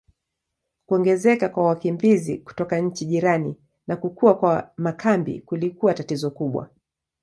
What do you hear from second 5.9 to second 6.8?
tatizo kubwa.